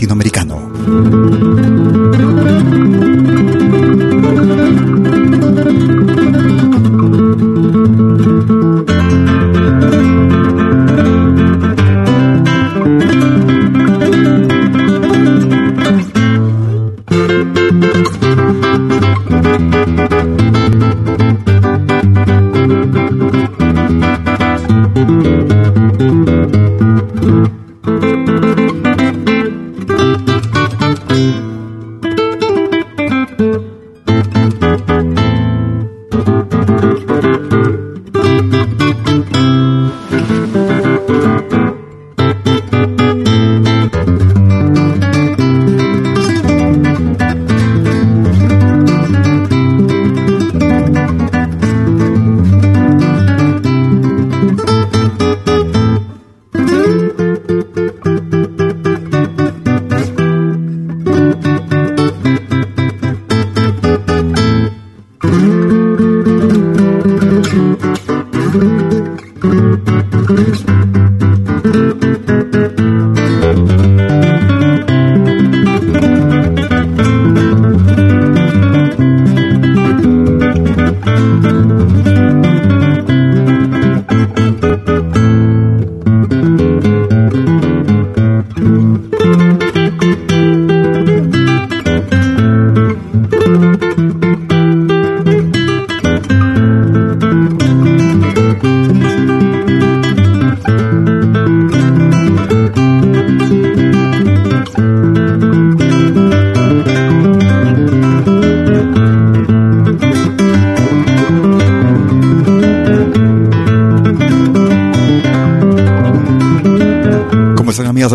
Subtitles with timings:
[0.00, 0.69] Pentagrama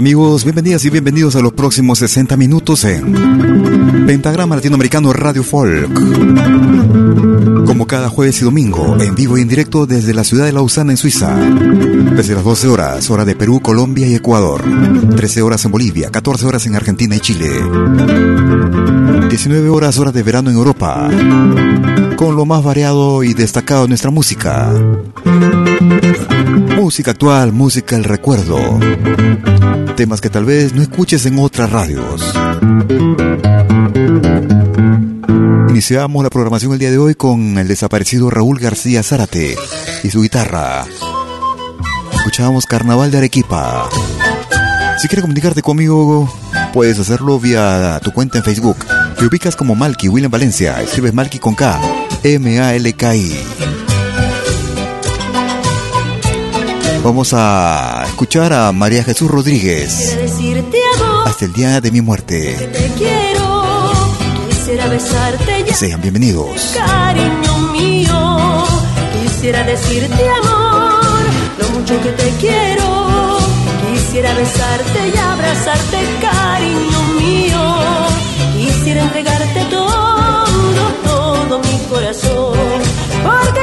[0.05, 0.43] Latinoamericano.
[0.43, 5.91] bienvenidas y bienvenidos a los próximos 60 minutos en Pentagrama Latinoamericano Radio Folk.
[7.65, 10.91] Como cada jueves y domingo, en vivo y en directo desde la ciudad de Lausana,
[10.91, 11.35] en Suiza.
[11.35, 14.61] Desde las 12 horas, hora de Perú, Colombia y Ecuador.
[15.15, 17.49] 13 horas en Bolivia, 14 horas en Argentina y Chile.
[19.27, 21.09] 19 horas, hora de verano en Europa.
[22.15, 24.71] Con lo más variado y destacado de nuestra música.
[26.85, 28.59] Música actual, música el recuerdo
[29.95, 32.21] temas que tal vez no escuches en otras radios.
[35.67, 39.55] Iniciamos la programación el día de hoy con el desaparecido Raúl García Zárate
[40.03, 40.85] y su guitarra.
[42.13, 43.89] Escuchamos Carnaval de Arequipa.
[44.99, 46.31] Si quieres comunicarte conmigo,
[46.71, 48.77] puedes hacerlo vía tu cuenta en Facebook.
[49.17, 50.79] Te ubicas como Malky William Valencia.
[50.83, 51.81] Escribes Malky con K.
[52.21, 53.84] M-A-L-K-I.
[57.05, 60.17] Vamos a escuchar a María Jesús Rodríguez.
[61.27, 62.55] Hasta el día de mi muerte.
[62.55, 63.63] Te quiero,
[64.49, 65.75] quisiera besarte ya.
[65.75, 66.73] Sean bienvenidos.
[66.73, 68.63] Cariño mío,
[69.21, 71.21] quisiera decirte amor,
[71.59, 73.37] lo mucho que te quiero.
[73.93, 77.75] Quisiera besarte y abrazarte, cariño mío.
[78.57, 80.45] Quisiera entregarte todo,
[81.03, 82.81] todo mi corazón.
[83.23, 83.54] Porque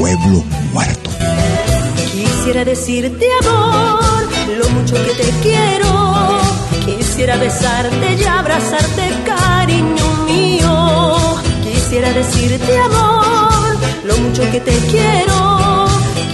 [0.00, 0.42] pueblo
[0.72, 1.10] muerto.
[2.10, 4.22] Quisiera decirte amor,
[4.58, 5.92] lo mucho que te quiero.
[6.86, 11.16] Quisiera besarte y abrazarte, cariño mío.
[11.62, 15.86] Quisiera decirte amor, lo mucho que te quiero.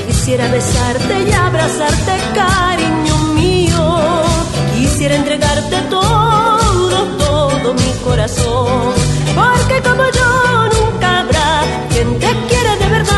[0.07, 3.83] Quisiera besarte y abrazarte, cariño mío.
[4.77, 8.95] Quisiera entregarte todo, todo mi corazón.
[9.35, 10.31] Porque como yo
[10.77, 13.16] nunca habrá quien te quiera de verdad.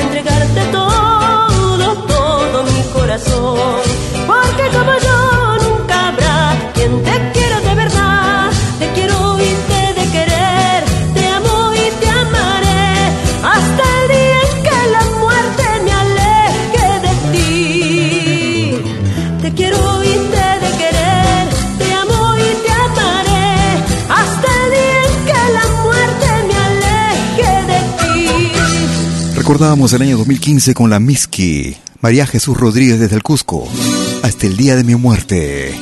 [0.00, 3.80] Entregarte todo, todo mi corazón.
[4.26, 5.27] Porque como yo
[29.58, 33.66] Recordábamos el año 2015 con la Miski, María Jesús Rodríguez desde el Cusco,
[34.22, 35.74] hasta el día de mi muerte.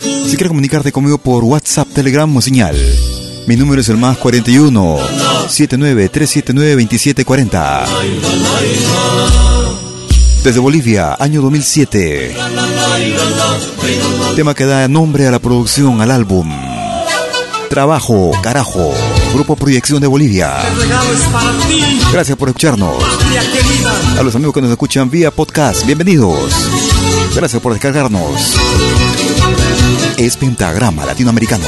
[0.00, 2.74] Si quieres comunicarte conmigo por WhatsApp, Telegram o señal,
[3.46, 4.96] mi número es el más 41
[5.46, 7.84] 79 379 2740.
[10.42, 12.34] Desde Bolivia, año 2007.
[14.36, 16.71] Tema que da nombre a la producción, al álbum.
[17.72, 18.92] Trabajo, carajo.
[19.32, 20.58] Grupo Proyección de Bolivia.
[22.12, 23.02] Gracias por escucharnos.
[24.18, 26.52] A los amigos que nos escuchan vía podcast, bienvenidos.
[27.34, 28.58] Gracias por descargarnos.
[30.18, 31.64] Es Pentagrama Latinoamericano.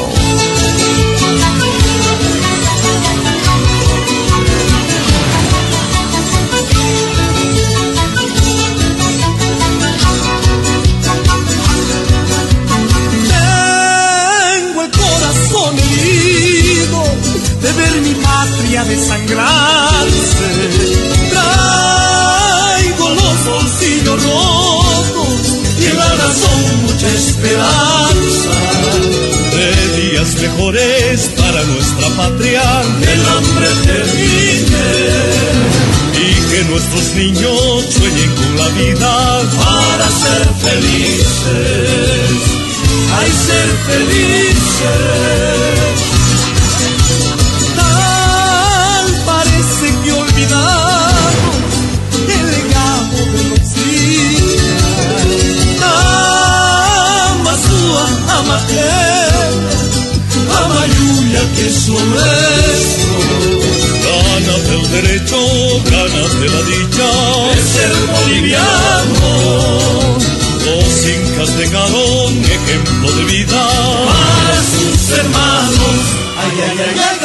[31.14, 32.62] Mejores para nuestra patria.
[33.00, 34.88] Que el hambre termine
[36.14, 41.30] y que nuestros niños sueñen con la vida para ser felices.
[43.18, 44.64] Hay ser felices.
[47.76, 51.56] Tal parece que olvidamos
[52.28, 54.74] el legado de los días.
[57.30, 58.04] Amasúa,
[61.70, 63.14] Son nuestro.
[64.04, 65.38] Ganas del derecho,
[65.90, 67.08] ganas de la dicha
[67.54, 69.28] de ser boliviano.
[70.64, 73.68] Los incas dejaron ejemplo de vida
[74.06, 75.98] para sus hermanos.
[76.36, 77.23] Ay, ay, ay, ay,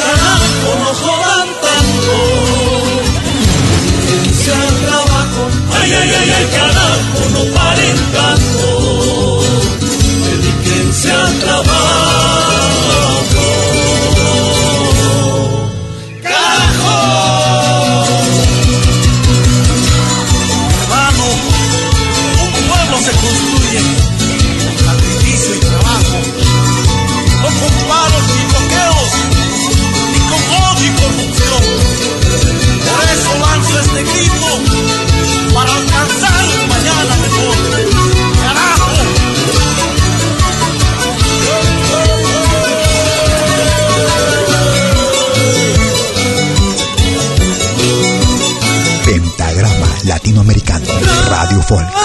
[51.70, 51.99] Radio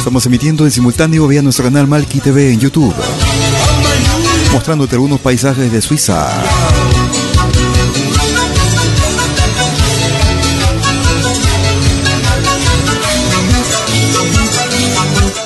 [0.00, 2.94] Estamos emitiendo en simultáneo vía nuestro canal Malki TV en YouTube,
[4.50, 6.42] mostrándote algunos paisajes de Suiza.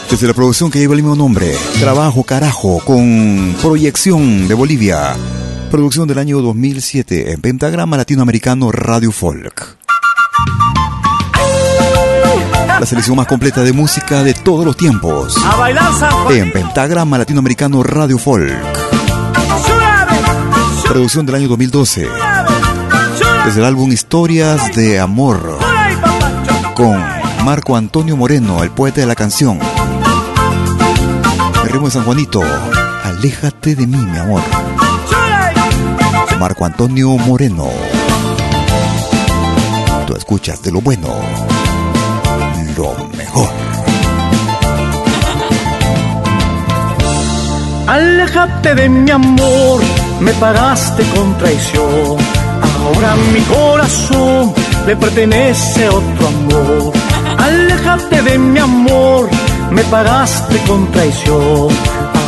[0.09, 5.17] Desde la producción que lleva el mismo nombre, Trabajo Carajo, con proyección de Bolivia.
[5.69, 9.84] Producción del año 2007 en Pentagrama Latinoamericano Radio Folk.
[12.85, 15.39] La selección más completa de música de todos los tiempos.
[16.29, 18.53] En Pentagrama Latinoamericano Radio Folk.
[20.87, 22.07] Producción del año 2012.
[23.47, 25.59] Desde el álbum Historias de Amor.
[26.75, 27.03] Con
[27.43, 29.59] Marco Antonio Moreno, el poeta de la canción.
[31.63, 32.43] El ritmo de San Juanito.
[33.03, 34.43] Aléjate de mí, mi amor.
[36.39, 37.67] Marco Antonio Moreno.
[40.07, 41.09] Tú escuchas de lo bueno,
[42.77, 43.49] lo mejor.
[47.87, 49.81] Aléjate de mi amor,
[50.21, 52.17] me pagaste con traición.
[52.63, 54.55] Ahora mi corazón
[54.87, 56.93] le pertenece otro amor.
[57.39, 59.29] Aléjate de mi amor,
[59.71, 61.69] me pagaste con traición.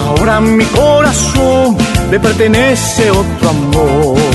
[0.09, 1.77] Ahora mi corazón
[2.11, 4.26] le pertenece otro amor.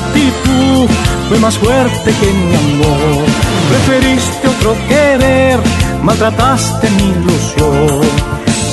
[0.00, 0.88] Ingratitud
[1.28, 3.26] fue más fuerte que mi amor.
[3.68, 5.60] Preferiste otro querer
[6.02, 8.00] maltrataste mi ilusión.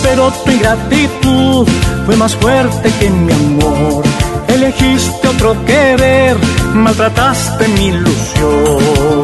[0.03, 1.67] Pero tu ingratitud
[2.05, 4.03] fue más fuerte que mi amor.
[4.48, 6.38] Elegiste otro querer,
[6.74, 9.24] maltrataste mi ilusión.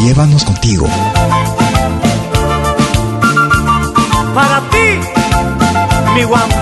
[0.00, 0.44] Llévanos
[4.32, 5.00] Para ti,
[6.14, 6.61] mi guambrita.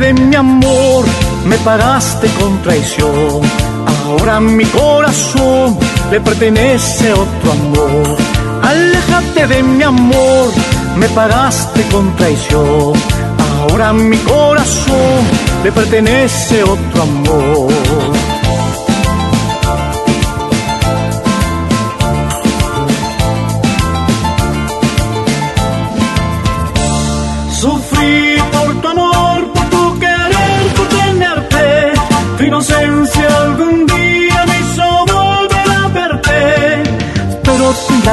[0.00, 1.06] De mi amor,
[1.46, 3.40] me pagaste con traición.
[4.04, 5.78] Ahora mi corazón
[6.10, 8.16] le pertenece otro amor.
[8.62, 10.52] Aléjate de mi amor,
[10.96, 12.92] me pagaste con traición.
[13.38, 15.24] Ahora mi corazón
[15.64, 17.72] le pertenece otro amor.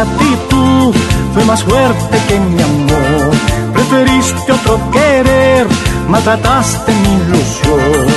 [0.03, 0.93] Ingratitud
[1.33, 3.31] fue más fuerte que mi amor.
[3.73, 5.65] Preferiste otro querer,
[6.09, 8.07] maltrataste mi ilusión.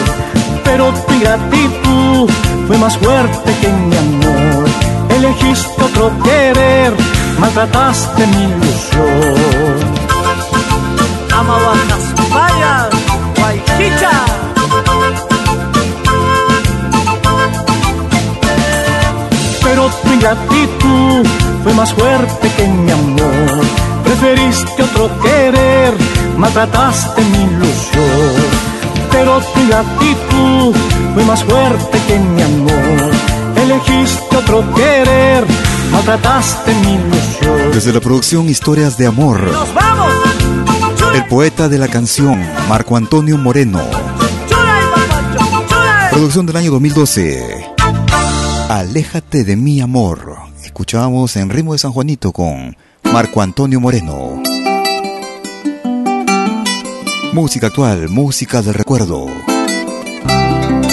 [0.65, 2.29] Pero tu ingratitud
[2.67, 4.69] fue más fuerte que mi amor.
[5.11, 6.93] Elegiste otro querer,
[7.39, 9.77] maltrataste mi ilusión.
[11.39, 12.05] Amahuacas,
[13.39, 14.11] Guayquicha.
[19.63, 23.61] Pero tu ingratitud fue más fuerte que mi amor.
[24.05, 25.95] Preferiste otro querer,
[26.39, 28.35] maltrataste mi ilusión.
[29.11, 30.77] Pero tu ingratitud
[31.13, 33.11] fue más fuerte que mi amor.
[33.57, 35.45] Elegiste otro querer,
[35.91, 37.73] maltrataste mi ilusión.
[37.73, 39.41] Desde la producción Historias de Amor.
[39.51, 40.13] ¡Nos vamos!
[41.17, 43.81] El poeta de la canción, Marco Antonio Moreno.
[46.13, 47.75] Producción del año 2012.
[48.69, 50.46] Aléjate de mi amor.
[50.77, 54.43] Escuchábamos en ritmo de San Juanito con Marco Antonio Moreno.
[57.33, 59.25] Música actual, música de recuerdo.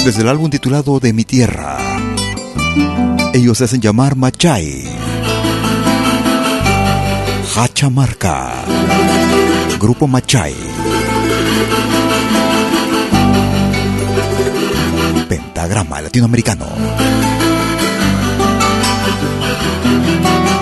[0.06, 1.78] Desde el álbum titulado De mi tierra.
[3.34, 4.86] Ellos se hacen llamar Machay.
[7.54, 8.54] Hachamarca.
[9.82, 10.56] Grupo Machay.
[15.28, 16.68] Pentagrama Latinoamericano.
[19.94, 20.52] La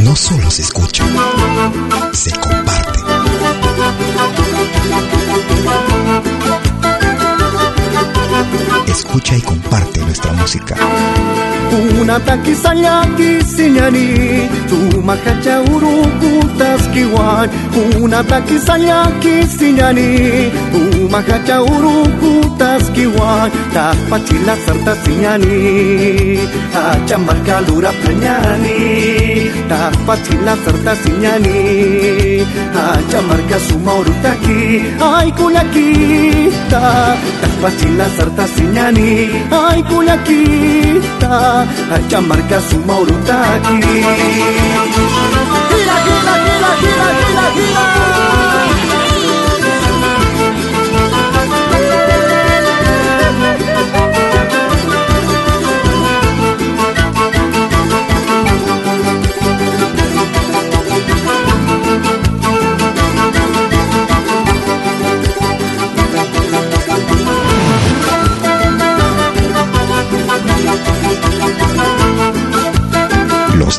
[0.00, 1.04] no solo se escucha,
[2.12, 3.00] se comparte.
[8.88, 10.74] Escucha y comparte nuestra música.
[12.00, 17.48] Una taquisayaki siñani, tu macacha urukutas kiwan.
[18.00, 21.62] Una taquisayaki siñani, tu macacha
[22.94, 25.60] kiwan tak pacila serta sinyani
[26.74, 28.80] acam marka lura penyani
[29.70, 31.60] tak pacila serta sinyani.
[32.80, 34.60] Acam marka suma urutaki
[34.98, 35.28] ai
[35.74, 36.86] kita
[37.40, 39.12] tak pacila serta sinyani
[39.52, 40.42] ai kulaki
[41.20, 43.78] tak acam marka suma urutaki
[45.70, 47.89] Gila, gila, gila, gila, gila, gila.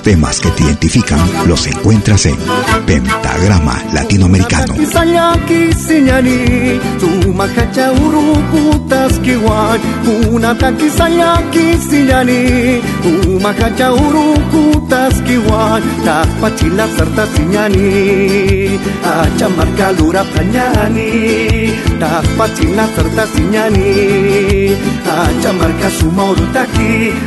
[0.04, 2.36] Temas que te identifican los encuentras en
[2.88, 4.74] Pentagrama Latinoamericano.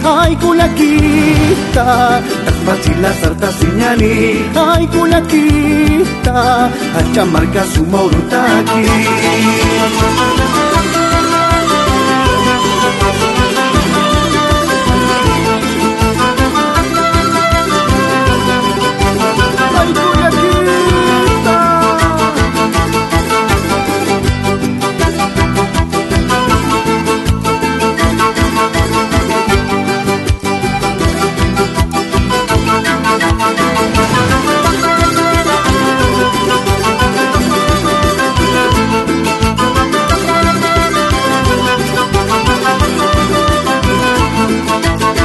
[0.04, 0.36] Ay
[2.64, 4.14] tapachila sarta siñani.
[4.56, 7.62] Ay kulakita, achamarca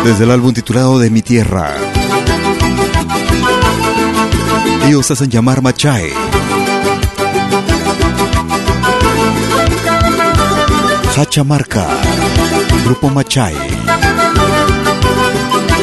[0.03, 1.75] Desde el álbum titulado De mi tierra.
[4.85, 6.11] Ellos hacen llamar Machae.
[11.15, 11.87] Hachamarca.
[12.85, 13.55] Grupo Machae.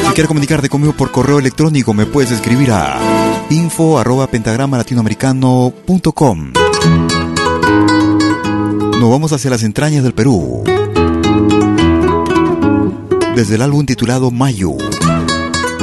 [0.07, 2.99] Si quieres comunicarte conmigo por correo electrónico, me puedes escribir a
[3.49, 6.53] info arroba pentagrama latinoamericano.com.
[8.99, 10.63] Nos vamos hacia las entrañas del Perú.
[13.37, 14.71] Desde el álbum titulado Mayo,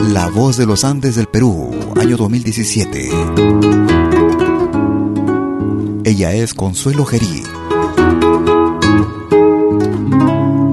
[0.09, 3.11] La voz de los Andes del Perú, año 2017.
[6.03, 7.45] Ella es Consuelo Gerí.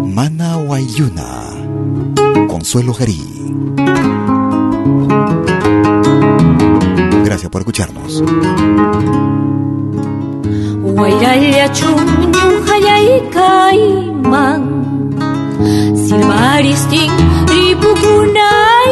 [0.08, 1.44] Mana Wayuna.
[2.48, 3.28] Consuelo Gerí.
[7.24, 8.24] Gracias por escucharnos.
[16.82, 17.12] casting
[17.50, 18.92] ribu gunai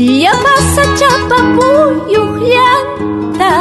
[0.00, 3.54] Я пасача папую лята,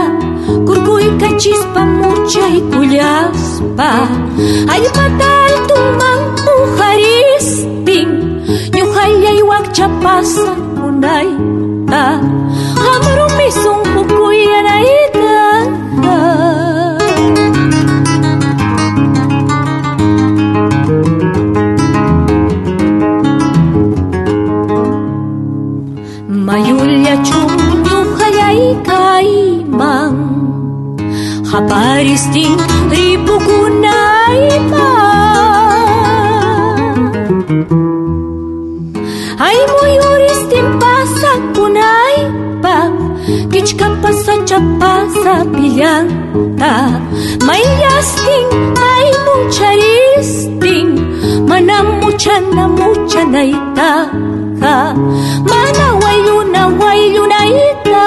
[0.68, 3.92] Кургуй качис помучай куляспа,
[4.72, 6.22] А я подай туман
[6.58, 8.00] ухаристи,
[8.76, 11.28] Нюхай я юак чапаса кунай,
[11.90, 12.20] Да,
[12.86, 13.97] а мру мисунку
[44.48, 46.74] chapa sapillanta
[47.48, 50.92] Mayasting, may mucharisting
[51.50, 53.90] Manamuchana muchanaita
[55.50, 58.06] Mana wayuna wayunaita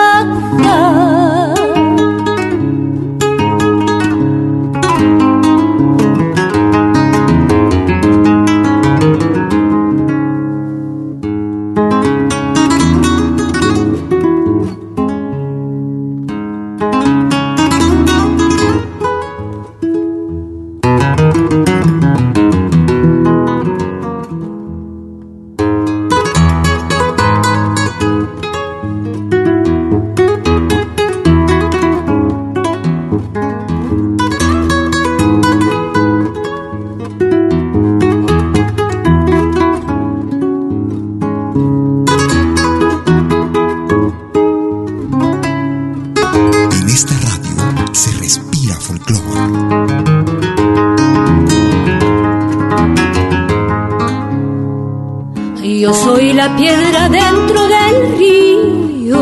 [55.80, 59.16] Yo soy la piedra dentro del río,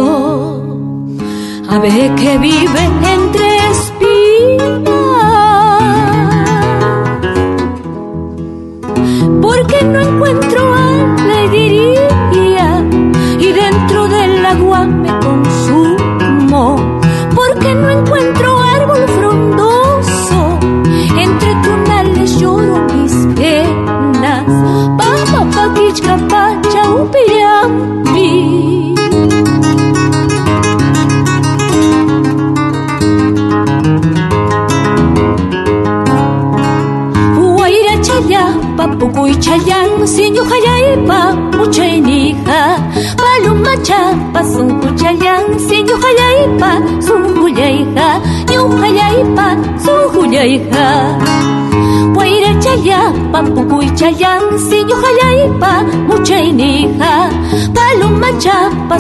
[1.71, 2.83] ave que vive
[3.15, 4.08] entre espinas.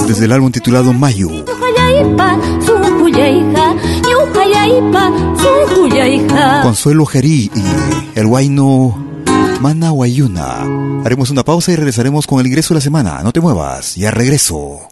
[0.06, 1.28] Desde el álbum titulado Mayo.
[6.62, 9.07] Consuelo Gerí y El Guayno
[9.60, 10.64] Mana Guayuna.
[11.04, 13.20] Haremos una pausa y regresaremos con el ingreso de la semana.
[13.22, 14.88] No te muevas, ya regreso.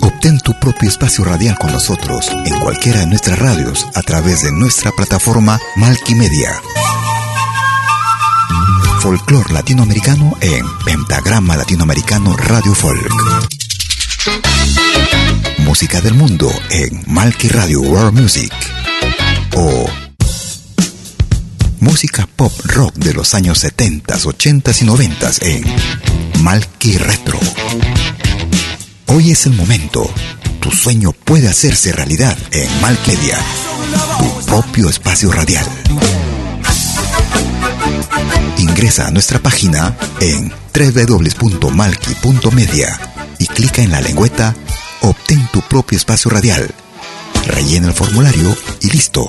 [0.00, 4.52] Obtén tu propio espacio radial con nosotros en cualquiera de nuestras radios a través de
[4.52, 6.50] nuestra plataforma Malkimedia.
[9.00, 13.12] Folclor latinoamericano en Pentagrama Latinoamericano Radio Folk.
[15.58, 18.52] Música del mundo en Malki Radio World Music.
[19.56, 19.86] O
[21.82, 25.64] música pop rock de los años 70, 80 y 90 en
[26.40, 27.40] Malki Retro.
[29.06, 30.08] Hoy es el momento.
[30.60, 33.36] Tu sueño puede hacerse realidad en Malkedia,
[34.18, 35.66] tu propio espacio radial.
[38.58, 43.00] Ingresa a nuestra página en www.malki.media
[43.38, 44.54] y clica en la lengüeta
[45.00, 46.72] Obtén tu propio espacio radial.
[47.44, 49.28] Rellena el formulario y listo.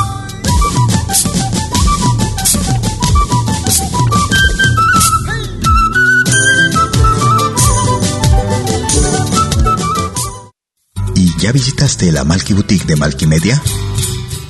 [11.51, 13.61] Visitaste la Malky Boutique de Malky Media?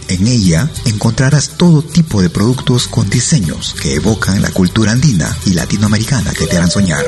[0.08, 5.54] En ella encontrarás todo tipo de productos con diseños que evocan la cultura andina y
[5.54, 7.06] latinoamericana que te harán soñar.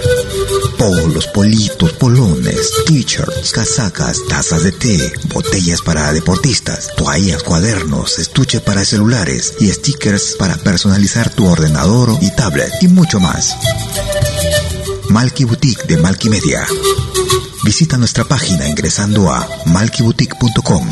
[0.77, 8.85] Polos, politos, polones, t-shirts, casacas, tazas de té, botellas para deportistas, toallas, cuadernos, estuche para
[8.85, 13.57] celulares y stickers para personalizar tu ordenador y tablet y mucho más.
[15.09, 16.65] Malky Boutique de Malky Media.
[17.63, 20.89] Visita nuestra página ingresando a malkyboutique.com,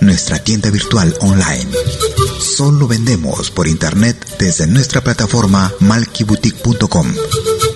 [0.00, 1.66] nuestra tienda virtual online.
[2.40, 7.14] Solo vendemos por internet desde nuestra plataforma malkyboutique.com.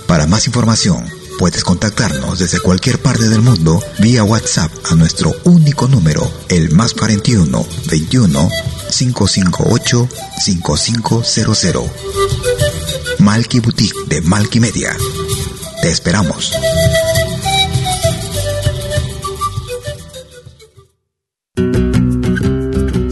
[0.07, 1.05] Para más información,
[1.38, 6.94] puedes contactarnos desde cualquier parte del mundo vía WhatsApp a nuestro único número, el más
[6.94, 8.51] 41 21
[8.88, 10.09] 558
[10.44, 11.90] 5500.
[13.18, 14.96] Malky Boutique de Malky Media.
[15.83, 16.53] Te esperamos.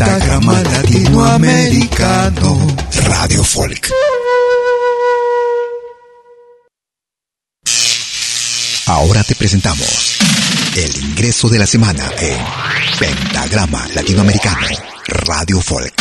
[0.00, 2.56] Pentagrama Latinoamericano
[3.04, 3.92] Radio Folk.
[8.86, 10.16] Ahora te presentamos
[10.74, 12.38] el ingreso de la semana en
[12.98, 14.68] Pentagrama Latinoamericano
[15.06, 15.92] Radio Folk.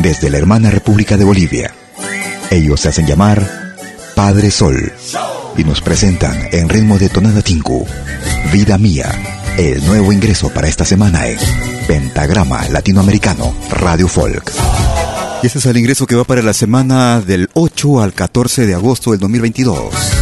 [0.00, 1.74] Desde la hermana República de Bolivia,
[2.50, 3.67] ellos se hacen llamar
[4.18, 4.92] Padre Sol
[5.56, 7.86] y nos presentan en ritmo de tonada tinku,
[8.52, 9.08] Vida Mía,
[9.56, 11.38] el nuevo ingreso para esta semana en
[11.86, 14.52] Pentagrama Latinoamericano Radio Folk.
[15.40, 18.74] Y este es el ingreso que va para la semana del 8 al 14 de
[18.74, 20.17] agosto del 2022.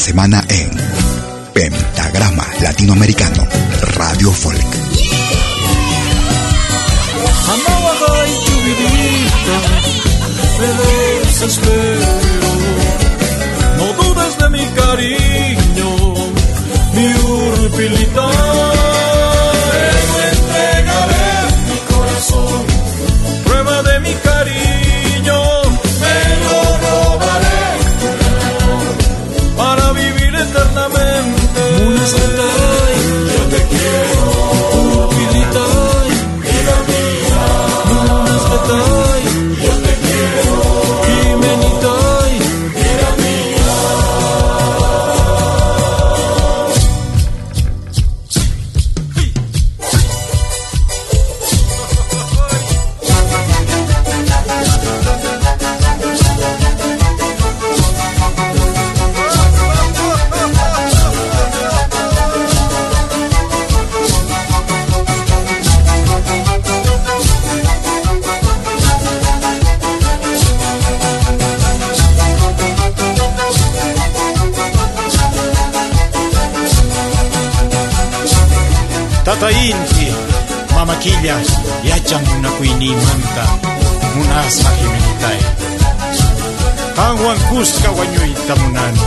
[0.00, 0.70] Semana en
[1.52, 3.46] Pentagrama Latinoamericano
[3.94, 4.64] Radio Folk.
[13.76, 15.65] No dudes de mi cariño,
[79.36, 80.08] yatayinji
[80.74, 81.48] mamakillas
[81.84, 83.44] yachan munakuynimanta
[84.16, 85.40] munasqa imaykitay
[86.96, 89.04] qanwan kusqa wañuyta munani.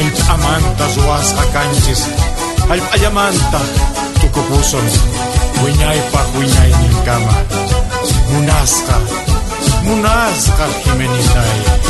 [0.00, 2.02] Allp'amanta ruwasqa kanchis
[2.72, 3.60] allp'allamanta
[4.20, 4.88] tukupusun
[5.62, 7.34] wiñaypaj wiñayninkama
[8.32, 8.96] munasqa
[9.84, 11.83] munasqa jimenitay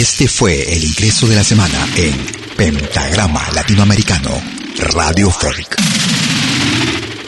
[0.00, 2.14] Este fue el ingreso de la semana en
[2.56, 4.30] Pentagrama Latinoamericano
[4.94, 5.76] Radio Folk.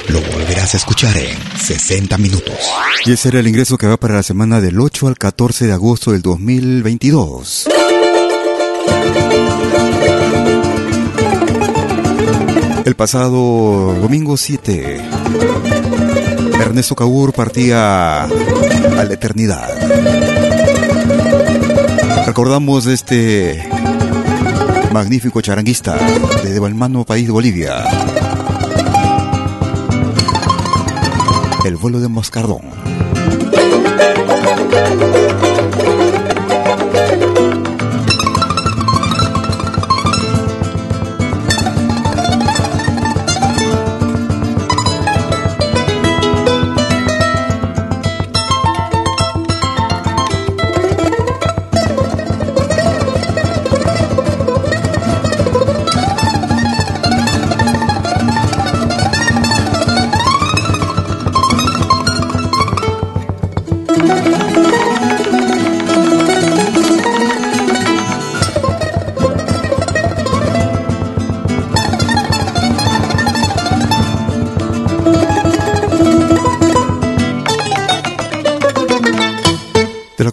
[0.09, 2.57] Lo volverás a escuchar en 60 minutos.
[3.05, 5.73] Y ese era el ingreso que va para la semana del 8 al 14 de
[5.75, 7.69] agosto del 2022.
[12.87, 15.11] El pasado domingo 7,
[16.59, 18.29] Ernesto Cabur partía a
[19.05, 19.69] la eternidad.
[22.27, 23.69] Recordamos este
[24.93, 25.97] magnífico charanguista
[26.43, 27.85] de hermano país de Bolivia.
[31.65, 32.63] El vuelo de Moscardón.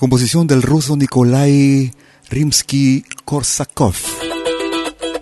[0.09, 1.93] Del ruso Nikolai
[2.31, 3.93] Rimsky-Korsakov.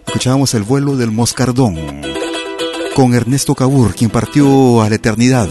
[0.08, 2.02] Escuchábamos el vuelo del Moscardón
[2.96, 5.50] con Ernesto Cabur, quien partió a la eternidad.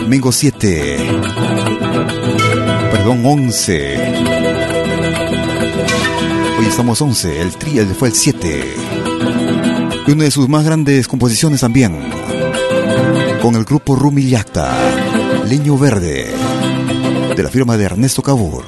[0.00, 1.20] Domingo 7.
[2.90, 4.14] Perdón, 11.
[6.58, 8.74] Hoy estamos 11, el tri fue el 7.
[10.06, 12.10] Y una de sus más grandes composiciones también.
[13.42, 14.74] Con el grupo Rumi Yacta,
[15.44, 16.57] Leño Verde
[17.38, 18.64] de la firma de Ernesto Cabur.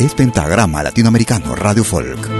[0.00, 2.30] Es Pentagrama Latinoamericano Radio Folk.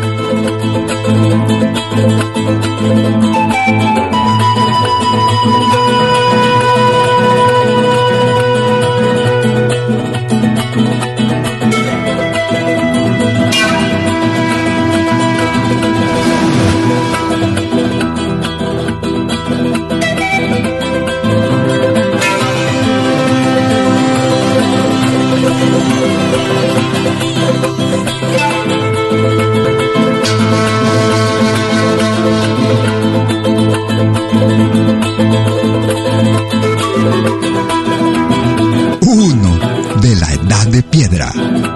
[40.70, 41.73] De la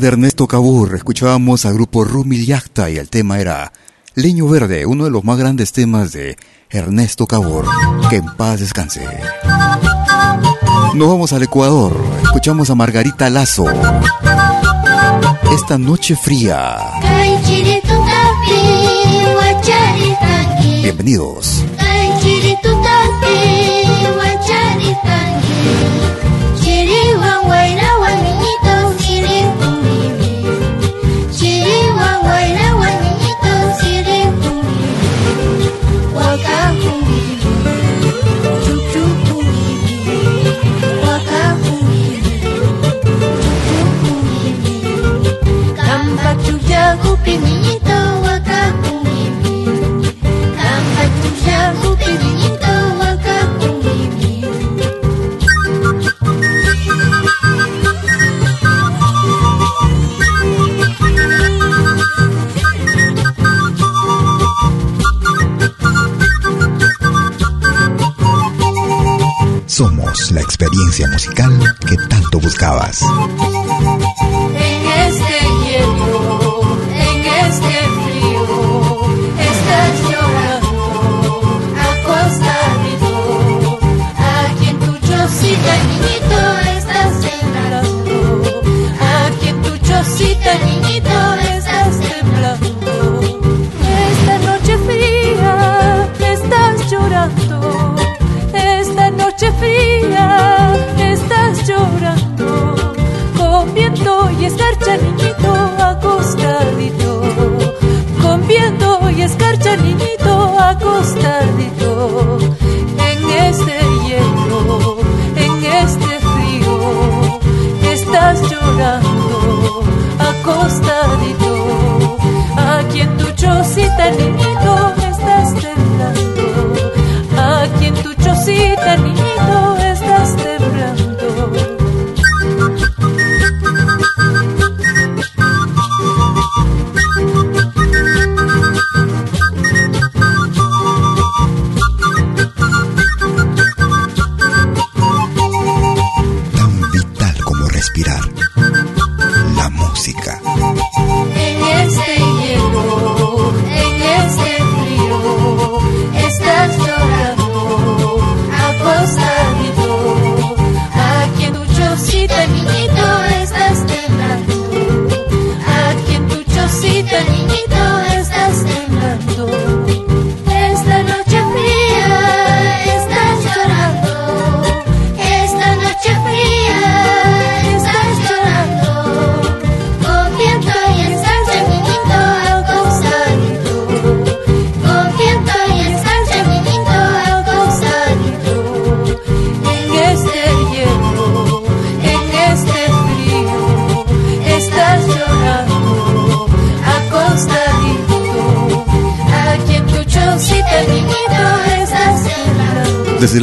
[0.00, 3.72] de Ernesto Cabur, escuchábamos al grupo Rumi Yacta y el tema era
[4.14, 6.36] Leño Verde, uno de los más grandes temas de
[6.70, 7.66] Ernesto Cabur.
[8.08, 9.06] Que en paz descanse.
[10.94, 13.64] Nos vamos al Ecuador, escuchamos a Margarita Lazo.
[15.52, 16.78] Esta noche fría.
[20.82, 21.64] Bienvenidos.
[69.78, 71.56] Somos la experiencia musical
[71.86, 73.00] que tanto buscabas.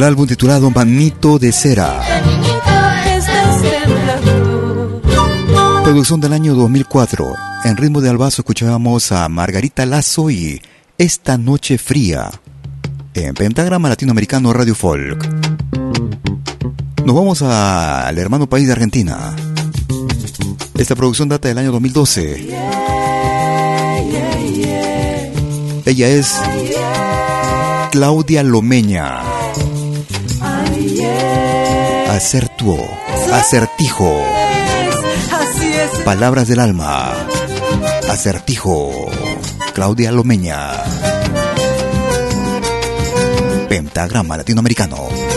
[0.06, 2.00] Álbum titulado Manito de Cera.
[5.82, 7.34] Producción del año 2004.
[7.64, 10.62] En ritmo de albazo escuchábamos a Margarita Lazo y
[10.96, 12.30] Esta Noche Fría.
[13.14, 15.26] En Pentagrama Latinoamericano Radio Folk.
[17.04, 19.34] Nos vamos al hermano país de Argentina.
[20.78, 22.48] Esta producción data del año 2012.
[25.84, 26.32] Ella es
[27.90, 29.35] Claudia Lomeña.
[32.08, 32.78] Acertuo.
[33.32, 34.22] Acertijo.
[36.04, 37.14] Palabras del alma.
[38.08, 39.10] Acertijo.
[39.74, 40.70] Claudia Lomeña.
[43.68, 45.35] Pentagrama latinoamericano.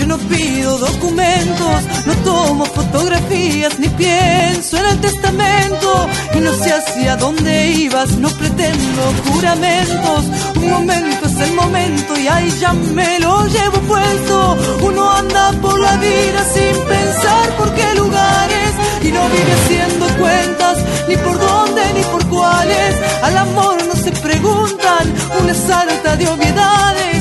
[0.00, 6.72] Yo no pido documentos, no tomo fotografías ni pienso en el testamento y no sé
[6.72, 10.24] hacia dónde ibas, no pretendo juramentos.
[10.56, 14.56] Un momento es el momento y ahí ya me lo llevo puesto.
[14.82, 18.70] Uno anda por la vida sin pensar por qué lugares
[19.02, 20.78] y no vive haciendo cuentas
[21.08, 22.94] ni por dónde ni por cuáles.
[23.22, 27.19] Al amor no se preguntan, una salta de obviedades.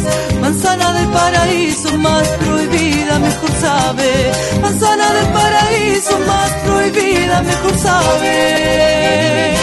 [0.50, 4.32] Manzana del paraíso más prohibida, mejor sabe.
[4.60, 9.56] Manzana del paraíso más prohibida, mejor sabe.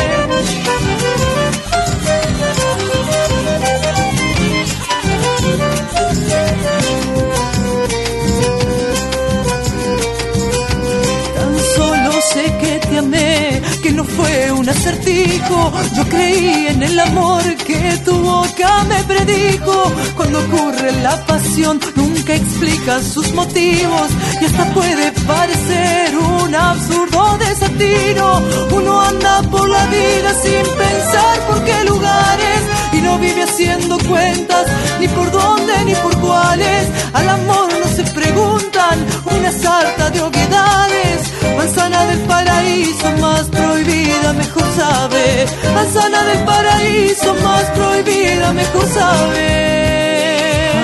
[14.17, 15.73] Fue un acertijo.
[15.97, 19.93] Yo creí en el amor que tu boca me predijo.
[20.17, 24.09] Cuando ocurre la pasión, nunca explicas sus motivos.
[24.41, 28.43] Y hasta puede parecer un absurdo desatino.
[28.73, 32.61] Uno anda por la vida sin pensar por qué lugares.
[32.93, 34.67] Y no vive haciendo cuentas,
[35.01, 36.89] ni por dónde ni por cuáles.
[37.13, 37.66] Al amor
[37.97, 38.97] se preguntan
[39.37, 41.21] una sarta de obviedades.
[41.57, 45.47] Manzana del paraíso más prohibida, mejor sabe.
[45.75, 49.49] Manzana del paraíso más prohibida, mejor sabe.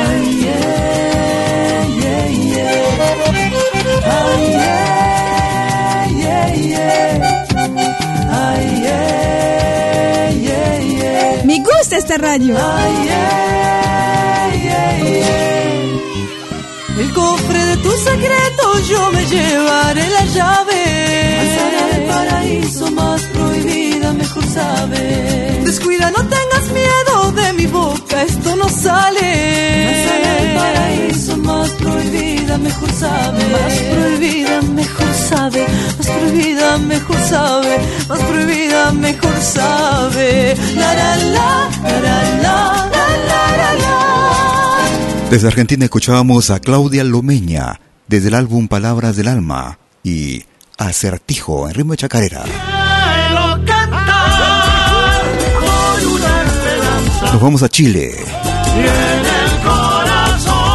[0.05, 2.75] Ay, yeah, yeah, yeah.
[4.17, 7.11] Ay, yeah, yeah, yeah.
[8.45, 11.45] Ay, yeah, yeah, yeah.
[11.45, 12.57] Me gusta esta radio.
[12.57, 15.72] Ay, yeah, yeah, yeah.
[16.99, 20.83] El cofre de tu secreto yo me llevaré la llave.
[21.43, 25.65] Alzaré el paraíso más prohibida, mejor sabes.
[25.65, 29.31] Descuida, no tengas miedo de mi boca, esto no sale.
[29.93, 33.39] Alzaré el paraíso más prohibida, mejor sabe.
[33.53, 35.67] Más prohibida, mejor sabe.
[35.99, 37.79] Más prohibida, mejor sabe.
[38.09, 40.55] Más prohibida, mejor sabe.
[40.75, 41.71] La la, la,
[42.03, 42.12] la
[45.33, 50.45] Desde Argentina escuchábamos a Claudia Lomeña desde el álbum Palabras del Alma y
[50.77, 52.45] Acertijo en ritmo de chacarera.
[57.33, 58.15] Nos vamos a Chile.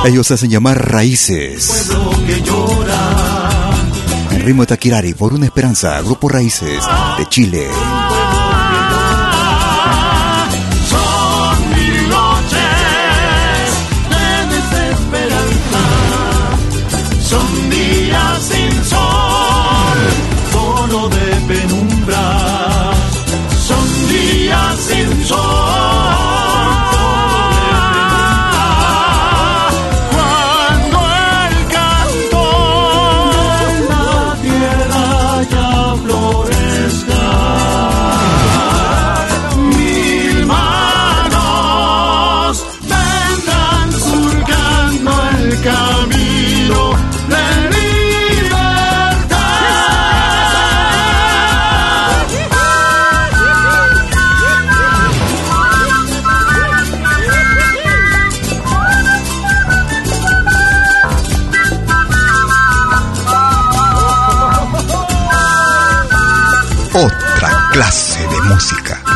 [0.06, 1.92] Ellos hacen llamar Raíces.
[4.32, 6.82] En ritmo de Taquirari, por una esperanza, Grupo Raíces
[7.20, 7.68] de Chile.
[22.08, 22.37] But.
[67.78, 69.07] Clase de música.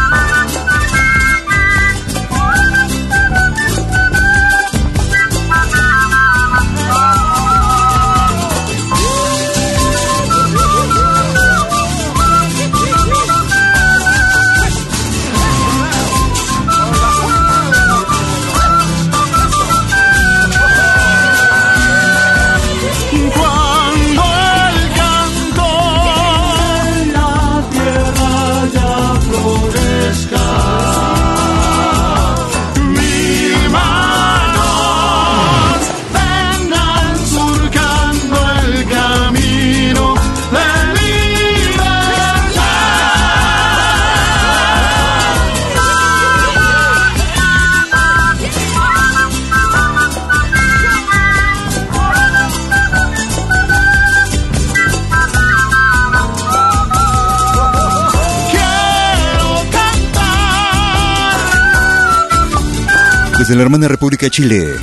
[63.52, 64.76] De la hermana República de Chile.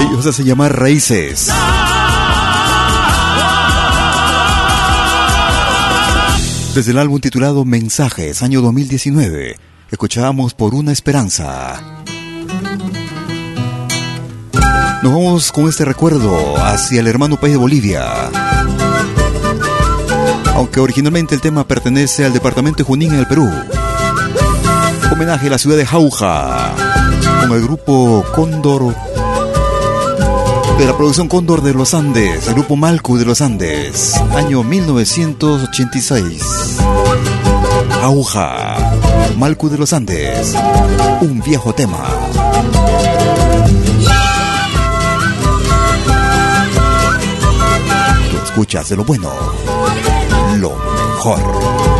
[0.00, 1.50] Ellos hacen llamar Raíces.
[6.76, 9.56] Desde el álbum titulado Mensajes, año 2019,
[9.90, 12.04] escuchábamos Por una Esperanza.
[15.02, 18.30] Nos vamos con este recuerdo hacia el hermano país de Bolivia.
[20.54, 23.50] Aunque originalmente el tema pertenece al departamento de Junín en el Perú
[25.12, 26.72] homenaje a la ciudad de Jauja
[27.40, 28.94] con el grupo Cóndor
[30.78, 36.42] de la producción Cóndor de los Andes, el grupo Malcu de los Andes, año 1986.
[38.00, 38.76] Jauja,
[39.38, 40.54] Malcu de los Andes,
[41.20, 42.04] un viejo tema.
[48.30, 49.30] Tú escuchas de lo bueno,
[50.58, 51.95] lo mejor.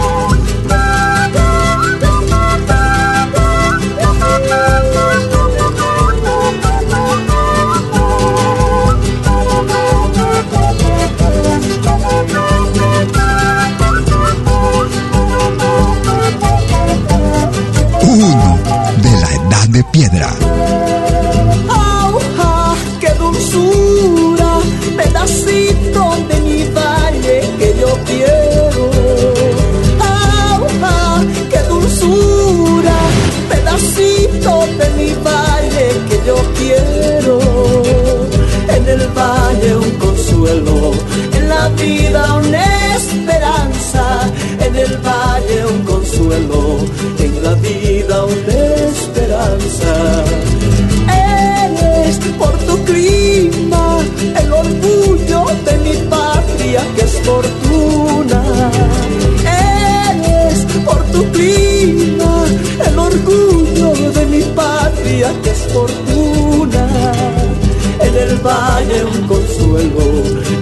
[69.05, 70.07] Un consuelo,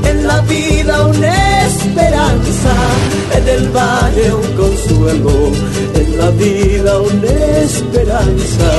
[0.08, 2.74] en la vida una esperanza.
[3.36, 5.52] En el valle un consuelo,
[5.94, 8.70] en la vida una esperanza.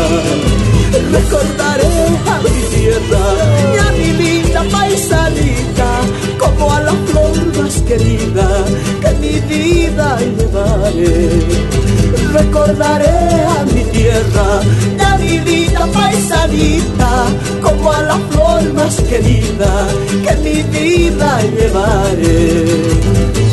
[1.12, 3.26] Recordaré a mi tierra
[3.74, 5.90] y a mi linda paisanita
[6.38, 8.48] como a la flor más querida
[9.02, 11.85] que mi vida llevaré.
[12.36, 14.60] Recordaré a mi tierra
[15.08, 17.28] a mi linda paisanita
[17.62, 19.88] como a la flor más querida
[20.24, 23.45] que mi vida llevaré.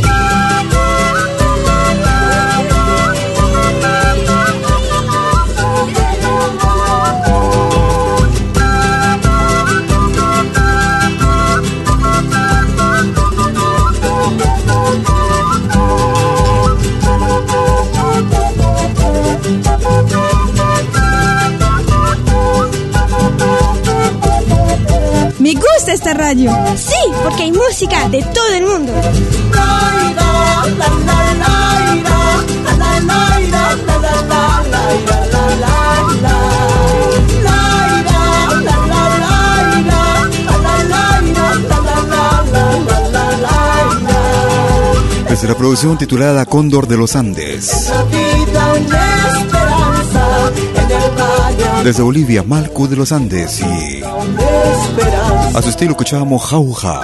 [26.13, 26.51] Esta radio.
[26.77, 28.93] Sí, porque hay música de todo el mundo.
[45.29, 47.91] Desde la producción titulada Cóndor de los Andes.
[51.85, 57.01] Desde Bolivia, Malco de los Andes y a su estilo escuchábamos Jauja.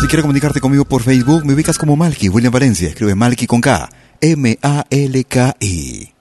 [0.00, 2.88] Si quieres comunicarte conmigo por Facebook, me ubicas como Malky, William Valencia.
[2.88, 3.90] Escribe Malky con K.
[4.20, 6.12] M-A-L-K-I.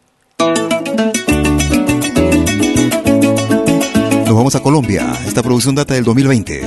[4.26, 5.14] Nos vamos a Colombia.
[5.28, 6.62] Esta producción data del 2020.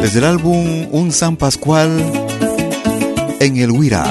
[0.00, 1.90] Desde el álbum Un San Pascual
[3.38, 4.04] en el Huira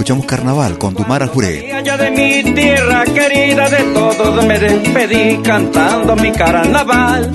[0.00, 1.69] escuchamos Carnaval con Dumara Juré.
[1.80, 7.30] Allá de mi tierra querida, de todos me despedí cantando mi carnaval.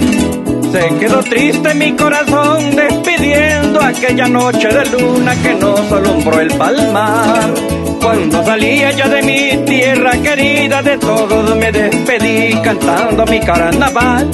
[0.72, 7.56] Se quedó triste mi corazón despidiendo aquella noche de luna que nos alumbró el palmar.
[8.00, 14.30] Cuando salí allá de mi tierra querida, de todos me despedí cantando mi carnaval.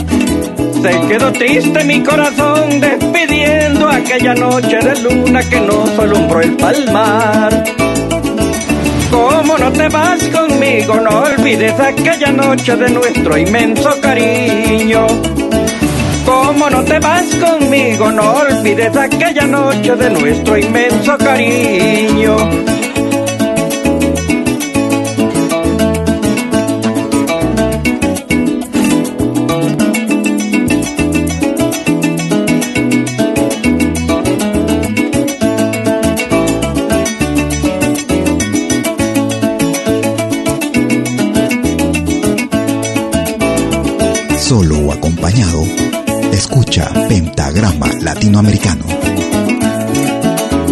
[0.82, 7.91] Se quedó triste mi corazón despidiendo aquella noche de luna que nos alumbró el palmar.
[9.52, 10.96] ¿Cómo no te vas conmigo?
[11.02, 15.06] No olvides aquella noche de nuestro inmenso cariño.
[16.26, 18.10] ¿Cómo no te vas conmigo?
[18.14, 22.38] No olvides aquella noche de nuestro inmenso cariño.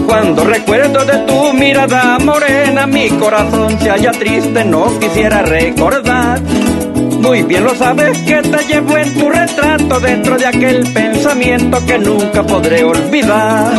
[0.07, 6.41] Cuando recuerdo de tu mirada morena, mi corazón se halla triste, no quisiera recordar.
[6.41, 11.99] Muy bien lo sabes que te llevo en tu retrato dentro de aquel pensamiento que
[11.99, 13.71] nunca podré olvidar.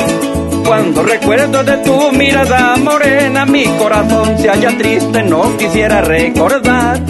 [0.64, 7.00] Cuando recuerdo de tu mirada morena, mi corazón se halla triste, no quisiera recordar.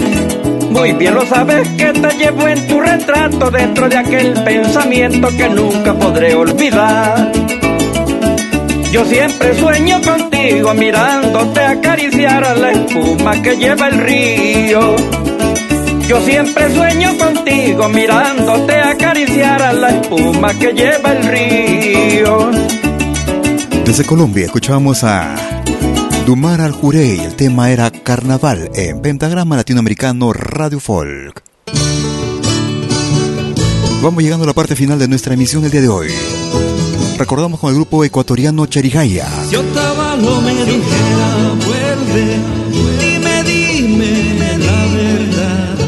[0.70, 5.48] Muy bien lo sabes que te llevo en tu retrato dentro de aquel pensamiento que
[5.48, 7.32] nunca podré olvidar.
[8.92, 14.96] Yo siempre sueño contigo mirándote acariciar a la espuma que lleva el río.
[16.08, 22.50] Yo siempre sueño contigo mirándote acariciar a la espuma que lleva el río.
[23.84, 25.49] Desde Colombia escuchamos a
[26.30, 31.42] Dumar al Jurey, el tema era Carnaval en Pentagrama Latinoamericano Radio Folk.
[34.00, 36.06] Vamos llegando a la parte final de nuestra emisión el día de hoy.
[37.18, 39.28] Recordamos con el grupo ecuatoriano Cherijaya.
[39.48, 42.36] Si Otavalo me dijera, vuelve,
[43.00, 45.78] dime, dime la verdad.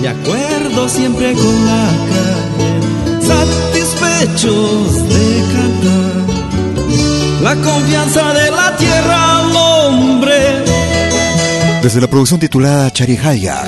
[0.00, 5.27] De acuerdo siempre con la calle, satisfechos de
[7.48, 10.64] la confianza de la tierra al hombre.
[11.82, 13.64] Desde la producción titulada Charihaya,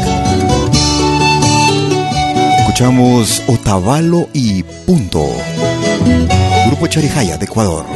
[2.58, 5.30] escuchamos Otavalo y Punto.
[6.66, 7.86] Grupo Charihaya de Ecuador.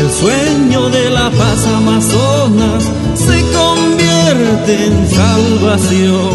[0.00, 2.82] El sueño de la paz amazonas
[3.14, 6.30] se convierte en salvación.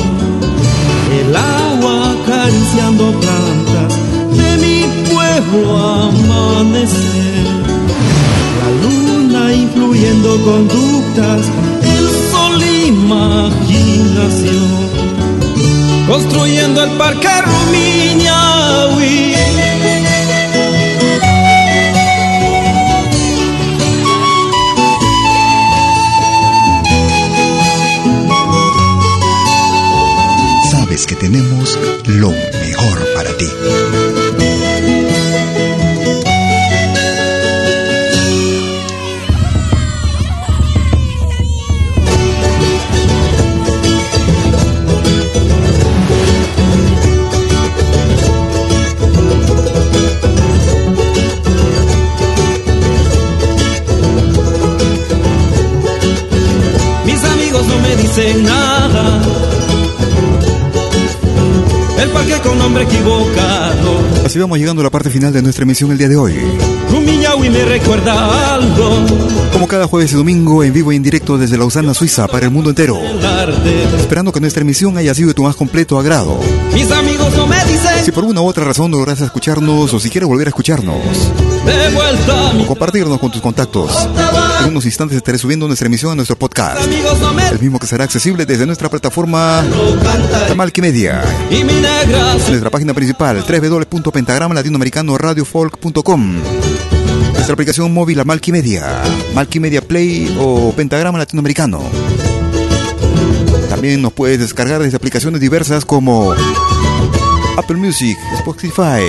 [1.19, 3.91] El agua acariciando plantas
[4.38, 7.19] de mi pueblo amanecer
[8.60, 11.45] la luna influyendo conductas,
[11.82, 14.70] el sol imaginación,
[16.07, 19.36] construyendo el parque Rumiñahui.
[30.72, 33.47] Sabes que tenemos lo mejor para ti.
[58.43, 59.22] Nada.
[62.01, 63.99] El parque con nombre equivocado.
[64.26, 66.34] Así vamos llegando a la parte final de nuestra emisión el día de hoy.
[67.44, 69.06] Y me recuerda algo.
[69.52, 72.52] Como cada jueves y domingo, en vivo y en directo desde Lausana, Suiza, para el
[72.52, 73.00] mundo entero.
[73.98, 76.40] Esperando que nuestra emisión haya sido de tu más completo agrado.
[76.74, 78.04] Mis amigos no me dicen.
[78.04, 80.98] Si por una u otra razón no logras escucharnos o si quieres volver a escucharnos,
[81.66, 82.52] de vuelta.
[82.64, 83.92] O compartirnos con tus contactos.
[84.64, 86.82] En unos instantes estaré subiendo nuestra emisión a nuestro podcast.
[87.52, 89.64] El mismo que será accesible desde nuestra plataforma
[90.56, 91.24] Malquimedia.
[91.50, 96.36] Y Nuestra página principal www.pentagrama latinoamericano radiofolk.com.
[97.40, 99.02] Nuestra aplicación móvil a Malquimedia,
[99.34, 101.82] Malquimedia Play o Pentagrama Latinoamericano.
[103.70, 106.34] También nos puedes descargar desde aplicaciones diversas como
[107.58, 109.02] Apple Music, Spotify,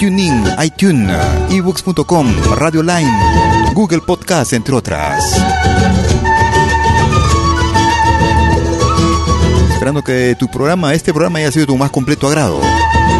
[0.00, 1.16] TuneIn, iTunes,
[1.50, 3.12] ebooks.com, Radio Line,
[3.74, 5.40] Google Podcast, entre otras.
[9.72, 12.60] Esperando que tu programa, este programa haya sido tu más completo agrado.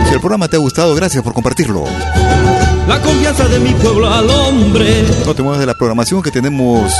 [0.08, 1.84] Si el programa te ha gustado, gracias por compartirlo.
[2.88, 5.04] La confianza de mi pueblo al hombre.
[5.26, 6.90] No te muevas de la programación que tenemos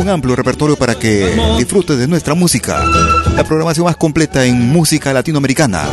[0.00, 2.82] un amplio repertorio para que disfrutes de nuestra música.
[3.36, 5.84] La programación más completa en música latinoamericana.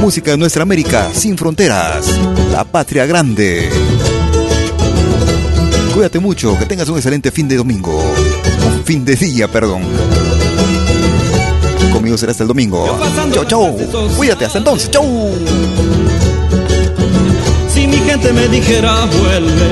[0.00, 2.06] Música de nuestra América sin fronteras.
[2.52, 3.70] La patria grande.
[5.92, 8.00] Cuídate mucho, que tengas un excelente fin de domingo.
[8.68, 9.82] Un fin de día, perdón.
[11.92, 12.86] Conmigo será hasta el domingo.
[13.32, 13.76] Chau, chau.
[14.16, 14.88] Cuídate, hasta entonces.
[14.92, 15.34] Chau.
[17.90, 19.70] Mi gente me dijera vuelve.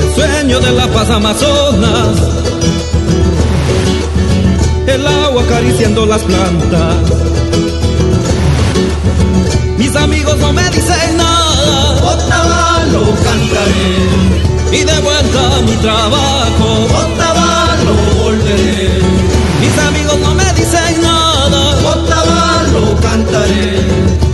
[0.00, 2.34] El sueño de la paz Amazonas
[4.86, 6.94] el agua acariciando las plantas.
[9.78, 17.94] Mis amigos no me dicen nada, Otavalo cantaré y de vuelta a mi trabajo, Otavalo
[18.22, 19.00] volveré.
[19.60, 24.33] Mis amigos no me dicen nada, Otavalo cantaré